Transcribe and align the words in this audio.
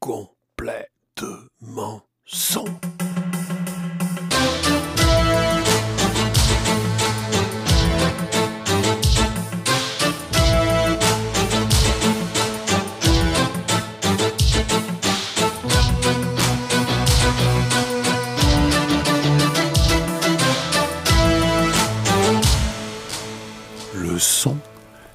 complètement 0.00 2.02
son. 2.24 2.64
Le 23.94 24.18
son, 24.18 24.56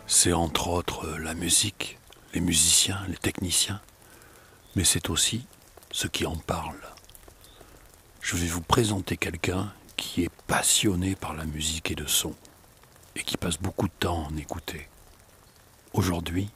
c'est 0.07 0.33
entre 0.33 0.67
autres 0.67 1.07
la 1.17 1.33
musique, 1.33 1.97
les 2.33 2.41
musiciens, 2.41 2.99
les 3.07 3.17
techniciens, 3.17 3.81
mais 4.75 4.83
c'est 4.83 5.09
aussi 5.09 5.45
ceux 5.91 6.09
qui 6.09 6.25
en 6.25 6.35
parlent. 6.35 6.89
Je 8.21 8.35
vais 8.35 8.47
vous 8.47 8.61
présenter 8.61 9.17
quelqu'un 9.17 9.73
qui 9.97 10.23
est 10.23 10.31
passionné 10.47 11.15
par 11.15 11.33
la 11.33 11.45
musique 11.45 11.91
et 11.91 11.95
le 11.95 12.07
son, 12.07 12.35
et 13.15 13.23
qui 13.23 13.37
passe 13.37 13.57
beaucoup 13.57 13.87
de 13.87 13.93
temps 13.99 14.25
à 14.25 14.27
en 14.27 14.37
écouter. 14.37 14.87
Aujourd'hui, 15.93 16.49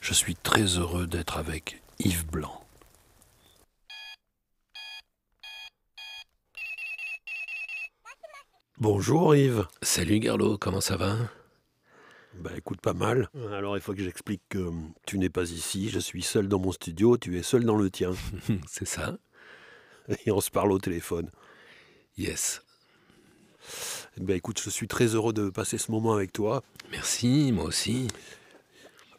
je 0.00 0.12
suis 0.12 0.34
très 0.34 0.64
heureux 0.64 1.06
d'être 1.06 1.36
avec 1.36 1.82
Yves 1.98 2.26
Blanc. 2.26 2.62
Bonjour 8.78 9.34
Yves. 9.34 9.66
Salut 9.80 10.18
Garlo, 10.18 10.58
comment 10.58 10.82
ça 10.82 10.96
va? 10.96 11.16
Bah 12.38 12.50
écoute 12.56 12.80
pas 12.80 12.92
mal. 12.92 13.30
Alors 13.52 13.76
il 13.76 13.80
faut 13.80 13.94
que 13.94 14.02
j'explique 14.02 14.42
que 14.48 14.58
hum, 14.58 14.92
tu 15.06 15.18
n'es 15.18 15.30
pas 15.30 15.50
ici, 15.50 15.88
je 15.88 15.98
suis 15.98 16.22
seul 16.22 16.48
dans 16.48 16.58
mon 16.58 16.72
studio, 16.72 17.16
tu 17.16 17.36
es 17.38 17.42
seul 17.42 17.64
dans 17.64 17.76
le 17.76 17.90
tien. 17.90 18.12
C'est 18.68 18.86
ça 18.86 19.18
Et 20.24 20.30
on 20.30 20.40
se 20.40 20.50
parle 20.50 20.72
au 20.72 20.78
téléphone. 20.78 21.30
Yes. 22.18 22.62
Ben 24.18 24.36
écoute, 24.36 24.60
je 24.62 24.70
suis 24.70 24.88
très 24.88 25.14
heureux 25.14 25.32
de 25.32 25.50
passer 25.50 25.78
ce 25.78 25.90
moment 25.90 26.14
avec 26.14 26.32
toi. 26.32 26.62
Merci, 26.90 27.52
moi 27.52 27.64
aussi. 27.64 28.08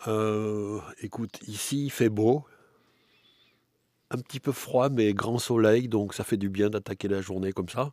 Euh, 0.08 0.80
écoute, 1.02 1.40
ici 1.48 1.86
il 1.86 1.92
fait 1.92 2.10
beau. 2.10 2.46
Un 4.10 4.20
petit 4.20 4.40
peu 4.40 4.54
froid, 4.54 4.90
mais 4.90 5.14
grand 5.14 5.38
soleil, 5.38 5.90
donc 5.90 6.14
ça 6.14 6.24
fait 6.24 6.38
du 6.38 6.50
bien 6.50 6.70
d'attaquer 6.70 7.10
la 7.10 7.22
journée 7.22 7.52
comme 7.52 7.68
ça. 7.68 7.92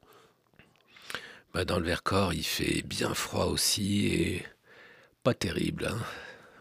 Bah, 1.52 1.64
dans 1.64 1.78
le 1.78 1.84
Vercors, 1.84 2.32
il 2.34 2.44
fait 2.44 2.82
bien 2.82 3.14
froid 3.14 3.46
aussi 3.46 4.06
et 4.06 4.44
pas 5.24 5.34
terrible 5.34 5.86
hein, 5.90 5.98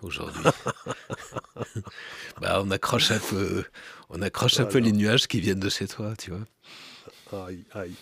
aujourd'hui. 0.02 0.42
bah, 2.42 2.62
on 2.64 2.72
accroche 2.72 3.12
un 3.12 3.20
peu, 3.20 3.64
on 4.10 4.22
accroche 4.22 4.60
un 4.60 4.66
peu 4.66 4.80
Voilà. 4.80 4.86
les 4.88 4.92
nuages 4.94 5.28
qui 5.28 5.40
viennent 5.40 5.60
de 5.60 5.70
chez 5.70 5.88
toi, 5.88 6.14
tu 6.18 6.32
vois. 6.32 7.46
Aïe, 7.48 7.64
aïe. 7.74 7.94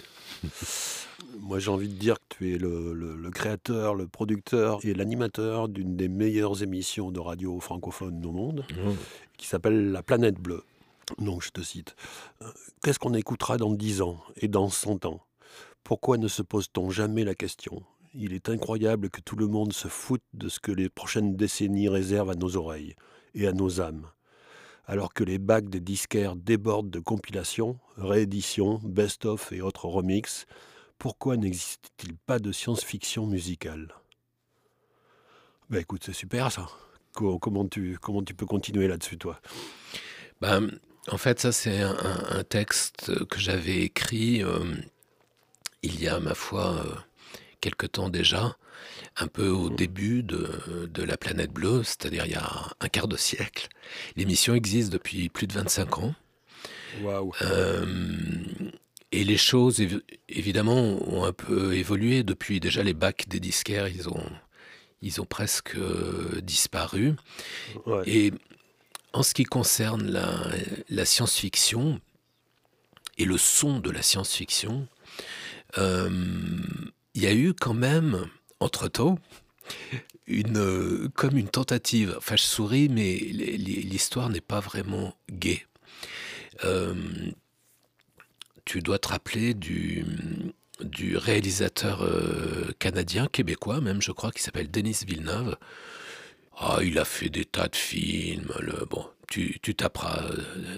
Moi, 1.40 1.60
j'ai 1.60 1.70
envie 1.70 1.88
de 1.88 1.94
dire 1.98 2.16
que 2.16 2.36
tu 2.38 2.54
es 2.54 2.58
le, 2.58 2.94
le- 2.94 3.16
le 3.16 3.30
créateur, 3.32 3.96
le 3.96 4.08
producteur 4.08 4.80
et 4.84 4.94
l'animateur 4.94 5.68
d'une 5.70 5.96
des 5.96 6.08
meilleures 6.10 6.64
émissions 6.64 7.12
de 7.12 7.20
radio 7.20 7.60
francophone 7.60 8.26
au 8.26 8.32
monde, 8.32 8.66
qui 9.38 9.48
s'appelle 9.48 9.92
La 9.92 10.04
Planète 10.04 10.40
Bleue. 10.40 10.64
Donc, 11.20 11.44
je 11.44 11.50
te 11.50 11.62
cite. 11.62 11.96
Euh, 12.42 12.46
Qu'est-ce 12.84 13.00
qu'on 13.00 13.14
écoutera 13.14 13.58
dans 13.58 13.72
10 13.72 14.02
ans 14.02 14.22
et 14.38 14.48
dans 14.48 14.70
100 14.70 15.06
ans? 15.06 15.22
Pourquoi 15.84 16.18
ne 16.18 16.28
se 16.28 16.42
pose-t-on 16.42 16.90
jamais 16.90 17.24
la 17.24 17.36
question? 17.36 17.84
Il 18.14 18.34
est 18.34 18.50
incroyable 18.50 19.10
que 19.10 19.22
tout 19.22 19.36
le 19.36 19.48
monde 19.48 19.74
se 19.74 19.88
foute 19.88 20.24
de 20.34 20.50
ce 20.50 20.60
que 20.60 20.72
les 20.72 20.90
prochaines 20.90 21.36
décennies 21.36 21.90
réservent 21.90 22.30
à 22.32 22.36
nos 22.36 22.58
oreilles 22.58 22.96
et 23.36 23.48
à 23.48 23.54
nos 23.54 23.80
âmes. 23.82 24.08
Alors 24.86 25.14
que 25.14 25.24
les 25.24 25.38
bacs 25.38 25.70
des 25.70 25.80
disquaires 25.80 26.36
débordent 26.36 26.90
de 26.90 27.00
compilations, 27.00 27.80
rééditions, 27.98 28.80
best-of 28.84 29.52
et 29.54 29.62
autres 29.62 29.86
remixes, 29.86 30.46
pourquoi 30.98 31.38
n'existe-t-il 31.38 32.16
pas 32.18 32.40
de 32.40 32.52
science-fiction 32.52 33.28
musicale? 33.28 33.94
Bah 35.70 35.80
écoute, 35.80 36.04
c'est 36.06 36.14
super 36.14 36.52
ça. 36.52 36.68
Co- 37.14 37.40
Comment 37.40 37.68
tu, 37.68 37.98
comment 38.02 38.24
tu 38.24 38.34
peux 38.34 38.46
continuer 38.46 38.88
là-dessus, 38.88 39.18
toi? 39.18 39.40
Bah, 40.42 40.60
en 41.08 41.18
fait, 41.18 41.40
ça 41.40 41.52
c'est 41.52 41.82
un 41.82 42.44
texte 42.44 43.26
que 43.28 43.40
j'avais 43.40 43.80
écrit 43.82 44.44
euh, 44.44 44.60
il 45.84 46.02
y 46.02 46.08
a, 46.08 46.20
ma 46.20 46.34
foi, 46.36 46.76
euh, 46.86 46.96
quelque 47.62 47.86
temps 47.88 48.10
déjà, 48.10 48.58
un 49.18 49.28
peu 49.28 49.48
au 49.50 49.70
début 49.70 50.24
de, 50.24 50.88
de 50.92 51.04
La 51.04 51.18
Planète 51.18 51.52
Bleue, 51.52 51.84
c'est-à-dire 51.84 52.26
il 52.26 52.32
y 52.32 52.36
a 52.36 52.50
un 52.80 52.88
quart 52.90 53.08
de 53.08 53.18
siècle. 53.18 53.70
L'émission 54.16 54.56
existe 54.56 54.92
depuis 54.92 55.30
plus 55.30 55.48
de 55.48 55.54
25 55.54 56.00
ans. 56.00 56.16
Waouh 57.02 57.32
Euh, 57.42 57.86
et 59.12 59.24
les 59.24 59.38
choses, 59.38 59.80
évi- 59.80 60.02
évidemment, 60.30 60.98
ont 61.08 61.24
un 61.26 61.34
peu 61.34 61.74
évolué 61.76 62.24
depuis 62.24 62.60
déjà 62.60 62.84
les 62.84 62.94
bacs 62.94 63.28
des 63.28 63.40
disquaires, 63.40 63.88
ils 63.88 64.08
ont, 64.10 64.26
ils 65.02 65.22
ont 65.22 65.26
presque 65.26 65.76
euh, 65.76 66.42
disparu. 66.42 67.14
Ouais. 67.86 68.04
Et 68.08 68.34
en 69.14 69.24
ce 69.24 69.34
qui 69.34 69.44
concerne 69.44 70.10
la, 70.12 70.46
la 70.90 71.06
science-fiction 71.06 72.00
et 73.18 73.26
le 73.26 73.38
son 73.38 73.80
de 73.80 73.92
la 73.92 74.02
science-fiction, 74.02 74.88
euh, 75.78 76.10
il 77.14 77.24
y 77.24 77.28
a 77.28 77.34
eu 77.34 77.54
quand 77.54 77.74
même, 77.74 78.28
entre-temps, 78.60 79.18
une, 80.28 80.58
euh, 80.58 81.10
comme 81.14 81.38
une 81.38 81.50
tentative. 81.50 82.16
Enfin, 82.18 82.36
je 82.36 82.44
souris, 82.44 82.90
mais 82.90 83.16
l'histoire 83.16 84.30
n'est 84.30 84.42
pas 84.42 84.60
vraiment 84.60 85.16
gaie. 85.32 85.66
Euh, 86.64 86.94
tu 88.66 88.82
dois 88.82 89.00
te 89.00 89.10
rappeler 89.10 89.54
du, 89.54 90.06
du 90.82 91.18
réalisateur 91.18 92.04
euh, 92.04 92.72
canadien, 92.80 93.28
québécois 93.28 93.82
même, 93.82 94.02
je 94.02 94.12
crois, 94.12 94.32
qui 94.32 94.42
s'appelle 94.42 94.72
Denis 94.72 95.00
Villeneuve. 95.06 95.58
Ah, 96.58 96.80
il 96.84 97.00
a 97.00 97.06
fait 97.06 97.30
des 97.30 97.46
tas 97.46 97.68
de 97.68 97.76
films. 97.76 98.52
Bon, 98.90 99.06
tu, 99.28 99.60
tu 99.62 99.74
taperas 99.74 100.30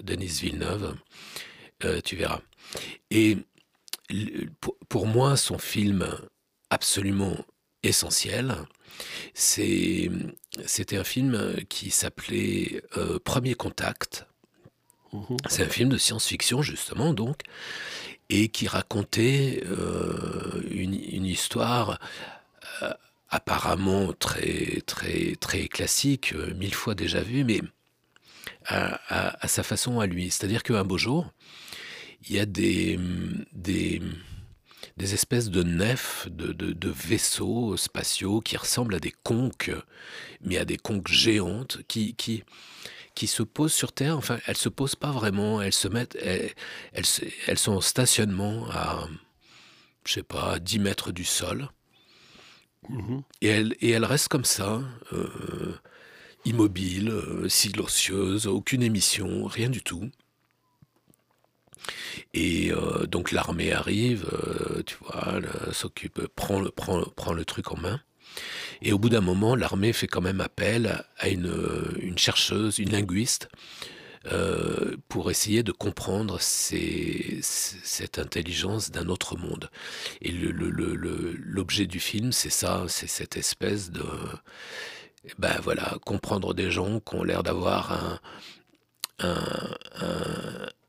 Denis 0.03 0.39
Villeneuve, 0.41 0.95
tu 2.05 2.15
verras. 2.15 2.39
Et 3.11 3.37
pour, 4.93 5.07
moi, 5.07 5.37
son 5.37 5.57
film 5.57 6.07
absolument 6.69 7.35
essentiel, 7.81 8.55
c'était 9.33 10.07
un 10.97 11.03
film 11.03 11.55
qui 11.67 11.89
s'appelait 11.89 12.83
euh, 12.97 13.17
Premier 13.17 13.55
Contact. 13.55 14.27
Mhm. 15.11 15.37
C'est 15.49 15.63
un 15.63 15.69
film 15.69 15.89
de 15.89 15.97
science-fiction, 15.97 16.61
justement, 16.61 17.11
donc, 17.15 17.41
et 18.29 18.49
qui 18.49 18.67
racontait 18.67 19.63
euh, 19.65 20.61
une, 20.69 20.93
une 20.93 21.25
histoire 21.25 21.99
euh, 22.83 22.93
apparemment 23.29 24.13
très, 24.13 24.81
très, 24.85 25.35
très 25.39 25.67
classique, 25.69 26.35
mille 26.55 26.75
fois 26.75 26.93
déjà 26.93 27.23
vue, 27.23 27.43
mais 27.43 27.61
à, 28.67 28.99
à- 29.07 29.43
à 29.43 29.47
sa 29.47 29.63
façon 29.63 29.99
à 29.99 30.05
lui. 30.05 30.29
C'est-à-dire 30.29 30.61
qu'un 30.61 30.83
beau 30.83 30.99
jour, 30.99 31.33
il 32.29 32.35
y 32.35 32.39
a 32.39 32.45
des, 32.45 32.99
des, 33.53 33.99
des 34.97 35.13
espèces 35.13 35.49
de 35.49 35.63
nefs, 35.63 36.27
de, 36.31 36.53
de- 36.53 36.73
de 36.73 36.89
vaisseaux 36.89 37.77
spatiaux 37.77 38.41
qui 38.41 38.57
ressemblent 38.57 38.95
à 38.95 38.99
des 38.99 39.13
conques, 39.23 39.71
mais 40.41 40.57
à 40.57 40.65
des 40.65 40.77
conques 40.77 41.07
géantes, 41.09 41.79
qui, 41.87 42.15
qui, 42.15 42.43
qui 43.15 43.27
se 43.27 43.43
posent 43.43 43.73
sur 43.73 43.91
Terre. 43.93 44.17
Enfin, 44.17 44.39
elles 44.47 44.57
se 44.57 44.69
posent 44.69 44.95
pas 44.95 45.11
vraiment. 45.11 45.61
Elles 45.61 45.73
se 45.73 45.87
mettent, 45.87 46.17
elles, 46.21 46.51
elles, 47.47 47.59
sont 47.59 47.73
en 47.73 47.81
stationnement 47.81 48.67
à, 48.71 49.07
je 50.05 50.13
sais 50.13 50.23
pas, 50.23 50.59
10 50.59 50.79
mètres 50.79 51.11
du 51.11 51.25
sol. 51.25 51.69
Mhm. 52.89 53.23
Et 53.41 53.47
elles, 53.47 53.75
et 53.81 53.89
elles 53.91 54.05
restent 54.05 54.27
comme 54.27 54.45
ça, 54.45 54.81
euh, 55.13 55.73
immobiles, 56.45 57.09
euh, 57.09 57.49
silencieuses, 57.49 58.47
aucune 58.47 58.83
émission, 58.83 59.45
rien 59.45 59.69
du 59.69 59.81
tout. 59.83 60.09
Et 62.33 62.71
euh, 62.71 63.05
donc 63.05 63.31
l'armée 63.31 63.71
arrive, 63.71 64.25
euh, 64.33 64.83
tu 64.85 64.95
vois, 65.01 65.35
elle, 65.35 65.73
s'occupe, 65.73 66.27
prend 66.35 66.59
le, 66.59 66.71
prend, 66.71 67.03
prend 67.15 67.33
le 67.33 67.45
truc 67.45 67.71
en 67.71 67.77
main. 67.77 68.01
Et 68.81 68.93
au 68.93 68.99
bout 68.99 69.09
d'un 69.09 69.21
moment, 69.21 69.55
l'armée 69.55 69.93
fait 69.93 70.07
quand 70.07 70.21
même 70.21 70.41
appel 70.41 71.03
à 71.17 71.29
une, 71.29 71.47
euh, 71.47 71.95
une 71.99 72.17
chercheuse, 72.17 72.79
une 72.79 72.91
linguiste, 72.91 73.49
euh, 74.31 74.95
pour 75.09 75.29
essayer 75.31 75.63
de 75.63 75.73
comprendre 75.73 76.39
cette 76.39 78.19
intelligence 78.19 78.89
d'un 78.89 79.09
autre 79.09 79.37
monde. 79.37 79.69
Et 80.21 80.31
l'objet 80.31 81.85
du 81.85 81.99
film, 81.99 82.31
c'est 82.31 82.49
ça, 82.49 82.85
c'est 82.87 83.07
cette 83.07 83.35
espèce 83.37 83.91
de... 83.91 84.05
Ben 85.37 85.59
voilà, 85.61 85.97
comprendre 86.05 86.53
des 86.53 86.71
gens 86.71 86.99
qui 86.99 87.15
ont 87.15 87.23
l'air 87.23 87.43
d'avoir 87.43 88.19
un- 89.19 89.29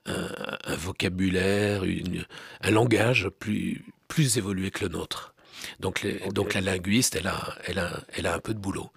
un- 0.07 0.59
un 0.65 0.77
vocabulaire, 0.77 1.85
une- 1.85 2.25
un 2.63 2.71
langage 2.71 3.29
plus, 3.39 3.85
plus 4.09 4.37
évolué 4.39 4.71
que 4.71 4.85
le 4.85 4.91
nôtre. 4.91 5.35
Donc, 5.81 6.03
les- 6.03 6.19
donc 6.33 6.55
la 6.55 6.61
linguiste, 6.61 7.17
elle 7.17 7.27
a, 7.27 7.55
elle, 7.65 7.79
a, 7.79 8.03
elle 8.13 8.27
a 8.27 8.35
un 8.35 8.39
peu 8.39 8.55
de 8.55 8.59
boulot. 8.59 8.91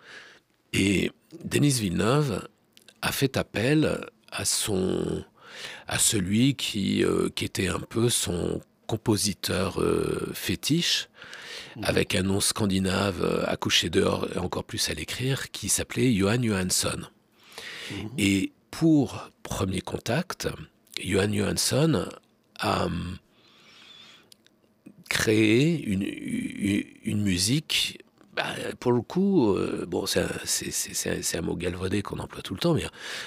Et 0.74 1.12
Denis 1.44 1.80
Villeneuve 1.80 2.48
a 3.02 3.12
fait 3.12 3.38
appel 3.38 4.06
à 4.32 4.46
son 4.46 5.24
à 5.88 5.98
celui 5.98 6.54
qui, 6.56 7.04
euh, 7.04 7.30
qui 7.34 7.46
était 7.46 7.68
un 7.70 7.80
peu 7.80 8.10
son 8.10 8.62
compositeur 8.86 9.82
euh, 9.82 10.30
fétiche, 10.34 11.08
mhm. 11.78 11.84
avec 11.86 12.14
un 12.16 12.22
nom 12.24 12.40
scandinave 12.42 13.24
euh, 13.24 13.44
à 13.48 13.56
coucher 13.56 13.90
dehors 13.90 14.28
et 14.36 14.38
encore 14.38 14.66
plus 14.66 14.90
à 14.90 14.94
l'écrire, 14.94 15.50
qui 15.52 15.70
s'appelait 15.70 16.14
Johan 16.14 16.42
Johansson. 16.44 17.00
Mhm. 17.92 18.10
Et 18.18 18.52
pour 18.70 19.32
premier 19.42 19.82
contact, 19.82 20.48
Johan 21.04 21.32
Johansson 21.32 22.06
a 22.60 22.86
hum, 22.86 23.18
créé 25.10 25.82
une, 25.84 26.04
une, 27.04 27.22
musique 27.22 28.04
bah, 28.36 28.54
pour 28.80 28.92
le 28.92 29.02
coup, 29.02 29.56
bon, 29.88 30.06
c'est 30.06 30.22
un, 30.22 31.42
mot 31.42 31.56
galvaudé 31.56 32.02
qu'on 32.02 32.20
emploie 32.20 32.42
tout 32.42 32.54
le 32.54 32.60
temps, 32.60 32.74
mais 32.74 32.84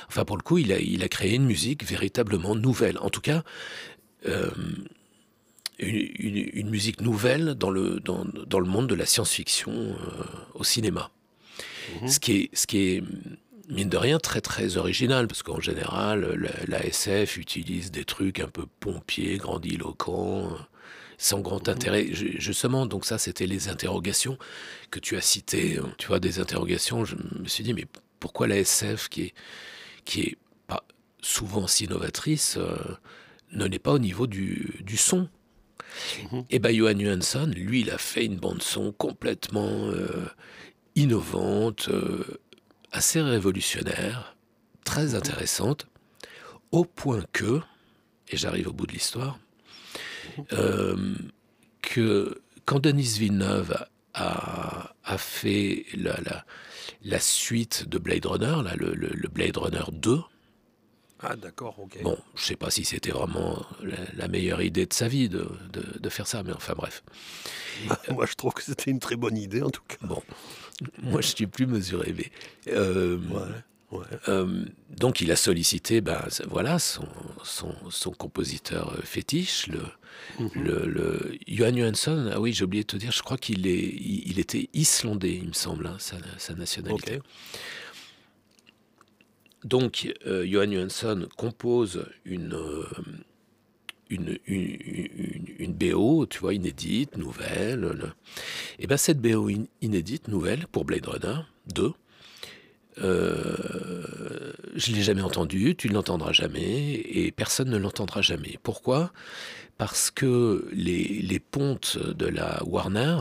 enfin, 0.09 0.25
pour 0.25 0.37
le 0.37 0.43
coup, 0.43 0.59
il 0.59 0.73
a, 0.73 0.79
il 0.79 1.03
a 1.03 1.09
créé 1.09 1.35
une 1.35 1.47
musique 1.47 1.85
véritablement 1.85 2.55
nouvelle. 2.55 2.99
En 2.99 3.11
tout 3.11 3.21
cas, 3.21 3.43
une, 5.81 6.71
musique 6.71 7.01
nouvelle 7.01 7.55
dans 7.55 7.71
le, 7.71 8.01
dans, 8.01 8.25
dans 8.25 8.61
le 8.61 8.67
monde 8.67 8.89
de 8.89 8.95
la 8.95 9.07
science-fiction 9.07 9.73
euh, 9.73 10.25
au 10.55 10.65
cinéma. 10.65 11.11
Ce, 12.07 12.21
qui 12.21 12.33
est, 12.33 12.51
ce 12.57 12.69
qui 12.69 12.79
est, 12.79 13.03
mine 13.71 13.89
de 13.89 13.97
rien, 13.97 14.19
très 14.19 14.41
très 14.41 14.77
original, 14.77 15.27
parce 15.27 15.43
qu'en 15.43 15.61
général, 15.61 16.51
la, 16.69 16.85
SF 16.85 17.37
utilise 17.37 17.91
des 17.91 18.05
trucs 18.05 18.41
un 18.41 18.49
peu 18.49 18.67
pompiers, 18.81 19.39
grandiloquents, 19.39 20.57
sans 21.19 21.41
grand 21.41 21.67
mhm. 21.67 21.75
intérêt. 21.75 22.09
Justement, 22.13 22.87
donc 22.87 23.05
ça, 23.05 23.19
c'était 23.19 23.47
les 23.47 23.69
interrogations 23.69 24.39
que 24.91 24.99
tu 24.99 25.17
as 25.17 25.21
citées. 25.21 25.79
Tu 25.99 26.09
vois, 26.09 26.21
des 26.21 26.41
interrogations, 26.41 27.05
je 27.05 27.17
me 27.17 27.47
suis 27.47 27.65
dit, 27.65 27.75
mais 27.75 27.87
pourquoi 28.19 28.49
la 28.49 28.59
SF, 28.59 29.09
qui 29.09 29.23
est, 29.23 29.35
qui 30.05 30.23
est 30.23 30.39
pas 30.67 30.85
souvent 31.21 31.67
si 31.67 31.89
novatrice, 31.89 32.57
euh, 32.59 32.77
ne 33.53 33.67
l'est 33.67 33.79
pas 33.79 33.93
au 33.93 33.99
niveau 33.99 34.27
du, 34.27 34.81
du 34.81 34.97
son? 34.97 35.29
Mhm. 36.33 36.45
Et 36.51 36.59
bien, 36.59 36.73
Johan 36.73 36.99
Johansson, 36.99 37.51
lui, 37.55 37.81
il 37.81 37.91
a 37.91 37.99
fait 37.99 38.25
une 38.25 38.37
bande-son 38.37 38.93
complètement 38.93 39.89
euh, 39.89 40.27
innovante, 40.95 41.89
euh, 41.89 42.25
assez 42.93 43.21
révolutionnaire, 43.21 44.37
très 44.85 45.15
intéressante, 45.15 45.87
au 46.73 46.85
point 46.85 47.23
que, 47.33 47.61
et 48.29 48.37
j'arrive 48.37 48.69
au 48.69 48.73
bout 48.73 48.87
de 48.87 48.93
l'histoire, 48.93 49.39
euh, 50.53 51.15
que 51.83 52.41
quand 52.65 52.81
Denis 52.81 53.17
Villeneuve 53.19 53.87
a, 54.15 54.95
a 55.05 55.19
fait 55.19 55.87
la, 55.95 56.17
la, 56.23 56.45
la, 57.03 57.19
suite 57.21 57.89
de 57.89 57.99
Blade 57.99 58.27
Runner, 58.27 58.57
là, 58.63 58.75
le, 58.77 58.95
le 58.95 59.29
Blade 59.29 59.57
Runner 59.57 59.85
2, 59.93 60.21
ah 61.23 61.37
d'accord, 61.37 61.79
ok. 61.79 62.03
Bon, 62.03 62.17
je 62.35 62.43
sais 62.43 62.57
pas 62.57 62.71
si 62.71 62.85
c'était 62.85 63.11
vraiment 63.11 63.63
la, 64.17 64.29
meilleure 64.29 64.63
idée 64.63 64.87
de 64.87 64.93
sa 64.93 65.07
vie 65.07 65.29
de, 65.29 65.47
de, 65.71 66.09
faire 66.09 66.27
ça, 66.27 66.43
mais 66.43 66.53
enfin 66.53 66.73
bref. 66.75 67.03
Moi 68.11 68.25
je 68.25 68.35
trouve 68.35 68.55
que 68.55 68.63
c'était 68.63 68.91
une 68.91 69.01
très 69.01 69.17
bonne 69.17 69.37
idée 69.37 69.61
en 69.61 69.69
tout 69.69 69.83
cas. 69.87 69.99
Bon, 70.01 70.23
moi 71.11 71.21
je 71.21 71.29
suis 71.29 71.47
plus 71.47 71.67
mesuré, 71.67 72.15
mais... 72.17 72.31
Euh, 72.73 73.19
euh, 74.29 74.65
donc 74.89 75.21
il 75.21 75.31
a 75.33 75.37
sollicité, 75.37 76.01
ben, 76.01 76.23
voilà, 76.49 76.79
son, 76.79 77.09
son, 77.43 77.75
son 77.91 78.13
compositeur 78.13 78.93
euh, 78.93 79.03
fétiche, 79.03 79.67
le, 79.67 79.81
mhm. 80.39 80.51
le, 80.63 80.87
le, 80.87 81.39
Johan 81.49 81.77
Johansson. 81.77 82.31
Ah 82.33 82.41
oui, 82.41 82.53
j'ai 82.53 82.65
oublié 82.65 82.85
de 82.85 82.89
te 82.89 82.97
dire, 82.97 83.11
je 83.11 83.23
crois 83.23 83.37
qu'il 83.37 83.67
est, 83.67 83.81
il, 83.81 84.39
était 84.39 84.69
islandais, 84.75 85.35
il 85.35 85.49
me 85.49 85.53
semble, 85.53 85.87
hein, 85.87 85.97
sa, 85.99 86.17
sa, 86.39 86.55
nationalité. 86.55 87.21
Donc, 89.65 90.15
euh, 90.27 90.47
Johan 90.47 90.71
Johansson 90.71 91.29
compose 91.37 92.07
une, 92.25 92.57
euh, 94.13 94.17
une, 94.47 95.45
une, 95.59 95.73
BO, 95.73 96.27
tu 96.27 96.39
vois, 96.41 96.55
inédite, 96.55 97.17
nouvelle. 97.17 98.13
Et 98.79 98.87
bien, 98.87 98.97
cette 98.97 99.21
BO 99.21 99.49
inédite, 99.81 100.29
nouvelle, 100.29 100.67
pour 100.67 100.85
Blade 100.85 101.07
Runner 101.07 101.41
2, 101.75 101.93
euh, 103.03 104.53
je 104.75 104.91
ne 104.91 104.97
l'ai 104.97 105.03
jamais 105.03 105.23
entendue, 105.23 105.75
tu 105.77 105.89
ne 105.89 105.95
l'entendras 105.95 106.33
jamais, 106.33 106.95
et 106.95 107.33
personne 107.33 107.71
ne 107.71 107.79
l'entendra 107.79 108.21
jamais. 108.21 108.59
Pourquoi? 108.63 109.13
Parce 109.79 110.11
que 110.11 110.69
les, 110.73 111.23
les 111.23 111.41
pontes 111.41 111.99
de 111.99 112.27
la 112.27 112.63
Warner, 112.65 113.21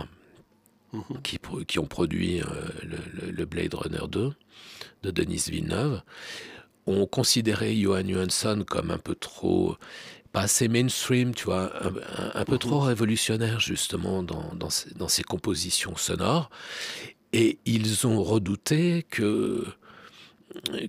mhm. 0.93 1.21
qui, 1.23 1.39
qui, 1.67 1.79
ont 1.79 1.85
produit 1.85 2.41
le, 2.83 3.31
le, 3.31 3.45
Blade 3.45 3.73
Runner 3.73 4.07
2, 4.09 4.33
de 5.03 5.11
Denis 5.11 5.45
Villeneuve, 5.49 6.01
ont 6.89 7.05
considéré 7.05 7.75
Johan 7.75 8.07
Johansson 8.07 8.65
comme 8.67 8.91
un 8.91 8.97
peu 8.97 9.15
trop, 9.15 9.77
pas 10.31 10.41
assez 10.41 10.67
mainstream, 10.67 11.33
tu 11.33 11.45
vois, 11.45 11.71
un, 12.35 12.45
peu 12.45 12.57
trop 12.57 12.81
mhm. 12.81 12.87
révolutionnaire 12.87 13.59
justement 13.59 14.23
dans, 14.23 14.53
dans, 14.55 15.07
ses, 15.09 15.23
compositions 15.23 15.95
sonores. 15.95 16.49
Et 17.33 17.59
ils 17.65 18.05
ont 18.07 18.23
redouté 18.23 19.05
que, 19.09 19.65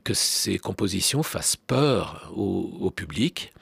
que 0.04 0.14
ces 0.14 0.58
compositions 0.58 1.22
fassent 1.22 1.56
peur 1.56 2.32
au, 2.34 2.90
public. 2.90 3.52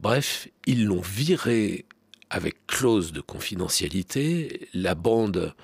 Bref, 0.00 0.48
ils 0.66 0.84
l'ont 0.84 1.00
viré 1.00 1.86
avec 2.30 2.66
clause 2.66 3.12
de 3.12 3.20
confidentialité. 3.20 4.68
La 4.74 4.94
bande 4.94 5.54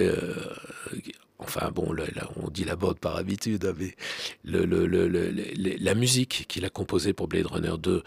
euh, 0.00 0.34
enfin 1.42 1.70
bon, 1.70 1.94
on 2.36 2.48
dit 2.48 2.64
la 2.64 2.76
bande 2.76 2.98
par 2.98 3.16
habitude, 3.16 3.74
mais 3.78 3.94
la 4.44 5.94
musique 5.94 6.46
qu'il 6.48 6.64
a 6.64 6.70
composée 6.70 7.12
pour 7.12 7.28
Blade 7.28 7.46
Runner 7.46 7.74
2 7.78 8.02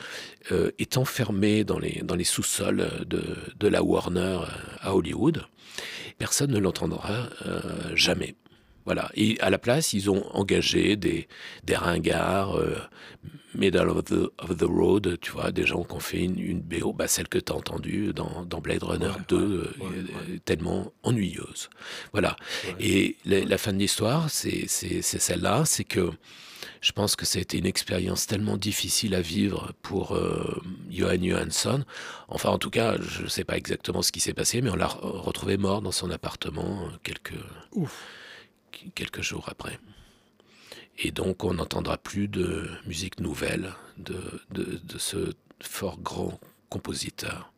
euh, 0.52 0.72
est 0.80 0.98
enfermée 0.98 1.64
dans 1.64 1.80
les, 1.80 2.24
sous-sols 2.24 3.06
de, 3.08 3.68
la 3.68 3.84
Warner 3.84 4.40
à 4.82 4.96
Hollywood. 4.96 5.46
Personne 6.18 6.52
ne 6.52 6.60
l'entendra 6.60 7.28
euh, 7.46 7.62
jamais. 7.94 8.36
Voilà. 8.86 9.12
Et 9.16 9.40
à 9.42 9.50
la 9.50 9.58
place, 9.58 9.94
ils 9.94 10.10
ont 10.10 10.26
engagé 10.34 10.96
des, 10.96 11.28
des 11.64 11.76
ringards, 11.76 12.56
euh, 12.58 12.78
Medal 13.56 13.90
of 13.90 14.04
the, 14.06 14.32
of 14.38 14.58
the, 14.58 14.64
Road, 14.64 15.18
tu 15.22 15.32
vois, 15.32 15.52
des 15.52 15.66
gens 15.66 15.84
qui 15.84 15.94
ont 15.94 16.00
fait 16.00 16.24
une, 16.24 16.40
une 16.40 16.62
BO, 16.62 16.94
bah, 16.94 17.08
celle 17.08 17.28
que 17.28 17.38
tu 17.38 17.52
as 17.52 17.56
entendue 17.56 18.14
dans, 18.14 18.46
dans, 18.46 18.60
Blade 18.60 18.84
Runner 18.84 19.12
2, 19.28 19.36
euh, 19.38 20.38
tellement 20.44 20.94
ennuyeuse. 21.04 21.70
Voilà. 22.12 22.36
Et 22.80 23.18
la, 23.26 23.58
fin 23.58 23.74
de 23.74 23.80
l'histoire, 23.80 24.30
c'est 24.30 24.68
celle-là, 24.68 25.64
c'est 25.66 25.84
que 25.84 26.12
je 26.82 26.92
pense 26.92 27.16
que 27.16 27.26
ça 27.26 27.40
a 27.40 27.42
été 27.42 27.58
une 27.58 27.66
expérience 27.66 28.28
tellement 28.28 28.58
difficile 28.58 29.16
à 29.16 29.22
vivre 29.22 29.72
pour 29.82 30.16
euh, 30.16 30.62
Johan 30.90 31.22
Johansson. 31.22 31.84
Enfin, 32.28 32.50
en 32.50 32.58
tout 32.58 32.70
cas, 32.70 32.98
je 33.02 33.24
ne 33.24 33.28
sais 33.28 33.44
pas 33.44 33.58
exactement 33.58 34.02
ce 34.02 34.12
qui 34.12 34.20
s'est 34.20 34.34
passé, 34.34 34.62
mais 34.62 34.70
on 34.70 34.76
l'a 34.76 34.88
retrouvé 34.88 35.58
mort 35.58 35.82
dans 35.82 35.92
son 35.92 36.12
appartement 36.12 36.90
quelques... 37.04 37.40
Ouf 37.72 38.06
quelques 38.96 39.22
jours 39.22 39.46
après. 39.50 39.80
Et 40.98 41.12
donc 41.12 41.44
on 41.44 41.56
n'entendra 41.56 41.98
plus 41.98 42.28
de 42.28 42.70
musique 42.86 43.20
nouvelle 43.20 43.74
de, 43.98 44.42
de, 44.52 44.98
ce 44.98 45.34
fort 45.62 46.00
grand 46.00 46.40
compositeur. 46.70 47.52